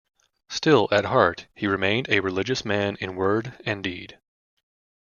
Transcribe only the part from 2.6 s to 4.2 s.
man in word and deed.